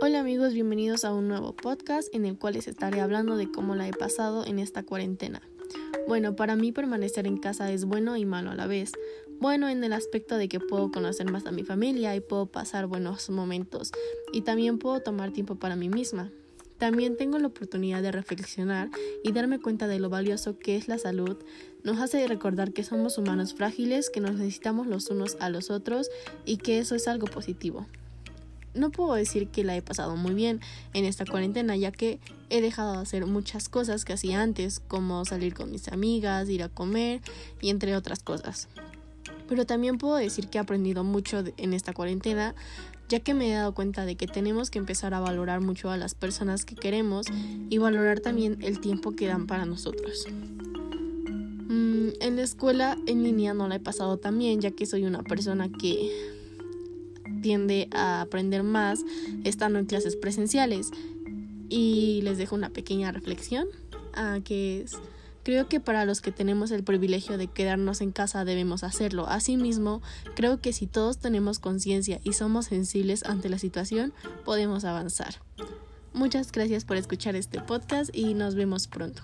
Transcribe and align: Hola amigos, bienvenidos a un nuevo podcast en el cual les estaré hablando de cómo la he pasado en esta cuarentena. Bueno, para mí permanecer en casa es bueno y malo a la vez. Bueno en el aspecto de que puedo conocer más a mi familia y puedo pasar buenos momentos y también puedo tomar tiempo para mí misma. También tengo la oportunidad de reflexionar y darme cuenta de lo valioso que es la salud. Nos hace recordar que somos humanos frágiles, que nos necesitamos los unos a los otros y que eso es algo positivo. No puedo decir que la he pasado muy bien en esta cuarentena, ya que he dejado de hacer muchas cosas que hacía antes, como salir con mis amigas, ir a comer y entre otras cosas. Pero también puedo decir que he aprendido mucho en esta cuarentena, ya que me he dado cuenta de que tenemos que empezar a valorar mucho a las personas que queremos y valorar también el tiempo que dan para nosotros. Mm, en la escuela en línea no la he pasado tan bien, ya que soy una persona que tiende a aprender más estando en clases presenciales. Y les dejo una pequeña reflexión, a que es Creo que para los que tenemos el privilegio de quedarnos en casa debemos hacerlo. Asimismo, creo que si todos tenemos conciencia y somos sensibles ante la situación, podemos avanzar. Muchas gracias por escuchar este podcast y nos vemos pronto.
Hola 0.00 0.20
amigos, 0.20 0.54
bienvenidos 0.54 1.04
a 1.04 1.12
un 1.12 1.26
nuevo 1.26 1.56
podcast 1.56 2.14
en 2.14 2.24
el 2.24 2.38
cual 2.38 2.54
les 2.54 2.68
estaré 2.68 3.00
hablando 3.00 3.36
de 3.36 3.50
cómo 3.50 3.74
la 3.74 3.88
he 3.88 3.92
pasado 3.92 4.46
en 4.46 4.60
esta 4.60 4.84
cuarentena. 4.84 5.42
Bueno, 6.06 6.36
para 6.36 6.54
mí 6.54 6.70
permanecer 6.70 7.26
en 7.26 7.36
casa 7.36 7.72
es 7.72 7.84
bueno 7.84 8.16
y 8.16 8.24
malo 8.24 8.52
a 8.52 8.54
la 8.54 8.68
vez. 8.68 8.92
Bueno 9.40 9.68
en 9.68 9.82
el 9.82 9.92
aspecto 9.92 10.36
de 10.36 10.48
que 10.48 10.60
puedo 10.60 10.92
conocer 10.92 11.28
más 11.32 11.46
a 11.46 11.50
mi 11.50 11.64
familia 11.64 12.14
y 12.14 12.20
puedo 12.20 12.46
pasar 12.46 12.86
buenos 12.86 13.28
momentos 13.28 13.90
y 14.32 14.42
también 14.42 14.78
puedo 14.78 15.00
tomar 15.00 15.32
tiempo 15.32 15.56
para 15.56 15.74
mí 15.74 15.88
misma. 15.88 16.30
También 16.78 17.16
tengo 17.16 17.40
la 17.40 17.48
oportunidad 17.48 18.00
de 18.00 18.12
reflexionar 18.12 18.90
y 19.24 19.32
darme 19.32 19.58
cuenta 19.58 19.88
de 19.88 19.98
lo 19.98 20.10
valioso 20.10 20.60
que 20.60 20.76
es 20.76 20.86
la 20.86 20.98
salud. 20.98 21.38
Nos 21.82 21.98
hace 21.98 22.24
recordar 22.28 22.72
que 22.72 22.84
somos 22.84 23.18
humanos 23.18 23.52
frágiles, 23.52 24.10
que 24.10 24.20
nos 24.20 24.36
necesitamos 24.36 24.86
los 24.86 25.10
unos 25.10 25.36
a 25.40 25.50
los 25.50 25.70
otros 25.70 26.08
y 26.44 26.58
que 26.58 26.78
eso 26.78 26.94
es 26.94 27.08
algo 27.08 27.26
positivo. 27.26 27.88
No 28.74 28.90
puedo 28.90 29.14
decir 29.14 29.48
que 29.48 29.64
la 29.64 29.76
he 29.76 29.82
pasado 29.82 30.16
muy 30.16 30.34
bien 30.34 30.60
en 30.94 31.04
esta 31.04 31.24
cuarentena, 31.24 31.76
ya 31.76 31.90
que 31.90 32.20
he 32.50 32.60
dejado 32.60 32.92
de 32.92 32.98
hacer 32.98 33.26
muchas 33.26 33.68
cosas 33.68 34.04
que 34.04 34.12
hacía 34.12 34.42
antes, 34.42 34.80
como 34.80 35.24
salir 35.24 35.54
con 35.54 35.70
mis 35.70 35.88
amigas, 35.88 36.48
ir 36.48 36.62
a 36.62 36.68
comer 36.68 37.20
y 37.60 37.70
entre 37.70 37.96
otras 37.96 38.22
cosas. 38.22 38.68
Pero 39.48 39.66
también 39.66 39.98
puedo 39.98 40.16
decir 40.16 40.48
que 40.48 40.58
he 40.58 40.60
aprendido 40.60 41.04
mucho 41.04 41.42
en 41.56 41.72
esta 41.72 41.92
cuarentena, 41.92 42.54
ya 43.08 43.20
que 43.20 43.34
me 43.34 43.50
he 43.50 43.54
dado 43.54 43.74
cuenta 43.74 44.04
de 44.04 44.16
que 44.16 44.26
tenemos 44.26 44.70
que 44.70 44.78
empezar 44.78 45.14
a 45.14 45.20
valorar 45.20 45.60
mucho 45.60 45.90
a 45.90 45.96
las 45.96 46.14
personas 46.14 46.64
que 46.64 46.74
queremos 46.74 47.26
y 47.70 47.78
valorar 47.78 48.20
también 48.20 48.58
el 48.60 48.80
tiempo 48.80 49.12
que 49.12 49.26
dan 49.26 49.46
para 49.46 49.64
nosotros. 49.64 50.26
Mm, 51.68 52.08
en 52.20 52.36
la 52.36 52.42
escuela 52.42 52.98
en 53.06 53.22
línea 53.22 53.54
no 53.54 53.68
la 53.68 53.76
he 53.76 53.80
pasado 53.80 54.18
tan 54.18 54.38
bien, 54.38 54.60
ya 54.60 54.70
que 54.70 54.84
soy 54.84 55.04
una 55.04 55.22
persona 55.22 55.70
que 55.70 56.37
tiende 57.42 57.88
a 57.92 58.20
aprender 58.20 58.62
más 58.62 59.00
estando 59.44 59.78
en 59.78 59.86
clases 59.86 60.16
presenciales. 60.16 60.90
Y 61.68 62.20
les 62.22 62.38
dejo 62.38 62.54
una 62.54 62.70
pequeña 62.70 63.12
reflexión, 63.12 63.66
a 64.14 64.40
que 64.42 64.82
es 64.82 64.96
Creo 65.48 65.66
que 65.66 65.80
para 65.80 66.04
los 66.04 66.20
que 66.20 66.30
tenemos 66.30 66.70
el 66.72 66.84
privilegio 66.84 67.38
de 67.38 67.46
quedarnos 67.46 68.02
en 68.02 68.12
casa 68.12 68.44
debemos 68.44 68.84
hacerlo. 68.84 69.26
Asimismo, 69.28 70.02
creo 70.36 70.60
que 70.60 70.74
si 70.74 70.86
todos 70.86 71.16
tenemos 71.20 71.58
conciencia 71.58 72.20
y 72.22 72.34
somos 72.34 72.66
sensibles 72.66 73.24
ante 73.24 73.48
la 73.48 73.58
situación, 73.58 74.12
podemos 74.44 74.84
avanzar. 74.84 75.36
Muchas 76.12 76.52
gracias 76.52 76.84
por 76.84 76.98
escuchar 76.98 77.34
este 77.34 77.62
podcast 77.62 78.14
y 78.14 78.34
nos 78.34 78.56
vemos 78.56 78.88
pronto. 78.88 79.22